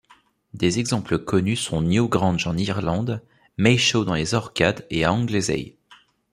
[0.55, 3.21] Des exemples connus sont Newgrange en Irlande,
[3.59, 5.75] Maeshowe dans les Orcades et à Anglesey.